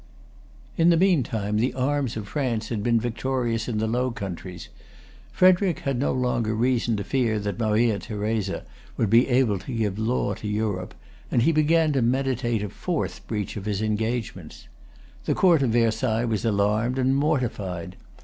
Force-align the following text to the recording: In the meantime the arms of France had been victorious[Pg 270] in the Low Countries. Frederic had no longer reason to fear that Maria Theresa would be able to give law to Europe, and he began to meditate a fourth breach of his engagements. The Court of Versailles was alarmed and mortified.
In 0.77 0.89
the 0.89 0.97
meantime 0.97 1.57
the 1.57 1.75
arms 1.75 2.17
of 2.17 2.27
France 2.27 2.69
had 2.69 2.81
been 2.81 2.99
victorious[Pg 2.99 3.65
270] 3.65 3.71
in 3.71 3.77
the 3.77 3.85
Low 3.87 4.09
Countries. 4.09 4.69
Frederic 5.31 5.81
had 5.81 5.99
no 5.99 6.11
longer 6.11 6.55
reason 6.55 6.97
to 6.97 7.03
fear 7.03 7.37
that 7.37 7.59
Maria 7.59 7.99
Theresa 7.99 8.63
would 8.97 9.11
be 9.11 9.27
able 9.27 9.59
to 9.59 9.71
give 9.71 9.99
law 9.99 10.33
to 10.33 10.47
Europe, 10.47 10.95
and 11.29 11.43
he 11.43 11.51
began 11.51 11.93
to 11.93 12.01
meditate 12.01 12.63
a 12.63 12.69
fourth 12.69 13.27
breach 13.27 13.55
of 13.55 13.65
his 13.65 13.83
engagements. 13.83 14.67
The 15.25 15.35
Court 15.35 15.61
of 15.61 15.69
Versailles 15.69 16.25
was 16.25 16.45
alarmed 16.45 16.97
and 16.97 17.15
mortified. 17.15 17.95